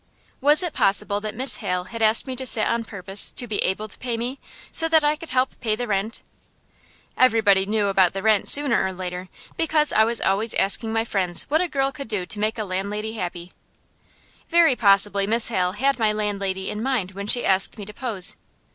Was 0.41 0.63
it 0.63 0.73
possible 0.73 1.21
that 1.21 1.35
Miss 1.35 1.57
Hale 1.57 1.83
had 1.83 2.01
asked 2.01 2.25
me 2.25 2.35
to 2.37 2.45
sit 2.47 2.65
on 2.65 2.83
purpose 2.85 3.31
to 3.33 3.45
be 3.45 3.59
able 3.59 3.87
to 3.87 3.99
pay 3.99 4.17
me, 4.17 4.39
so 4.71 4.89
that 4.89 5.03
I 5.03 5.15
could 5.15 5.29
help 5.29 5.59
pay 5.59 5.75
the 5.75 5.85
rent? 5.85 6.23
Everybody 7.15 7.67
knew 7.67 7.85
about 7.87 8.13
the 8.13 8.23
rent 8.23 8.49
sooner 8.49 8.83
or 8.83 8.93
later, 8.93 9.29
because 9.57 9.93
I 9.93 10.03
was 10.03 10.19
always 10.19 10.55
asking 10.55 10.91
my 10.91 11.05
friends 11.05 11.43
what 11.49 11.61
a 11.61 11.67
girl 11.67 11.91
could 11.91 12.07
do 12.07 12.25
to 12.25 12.39
make 12.39 12.55
the 12.55 12.65
landlady 12.65 13.13
happy. 13.13 13.53
Very 14.49 14.75
possibly 14.75 15.27
Miss 15.27 15.49
Hale 15.49 15.73
had 15.73 15.99
my 15.99 16.11
landlady 16.11 16.71
in 16.71 16.81
mind 16.81 17.11
when 17.11 17.27
she 17.27 17.45
asked 17.45 17.77
me 17.77 17.85
to 17.85 17.93
pose. 17.93 18.35